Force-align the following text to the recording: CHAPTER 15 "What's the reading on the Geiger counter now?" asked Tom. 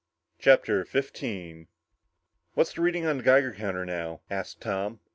CHAPTER 0.39 0.83
15 0.83 1.67
"What's 2.55 2.73
the 2.73 2.81
reading 2.81 3.05
on 3.05 3.17
the 3.17 3.23
Geiger 3.23 3.53
counter 3.53 3.85
now?" 3.85 4.21
asked 4.31 4.59
Tom. 4.59 4.99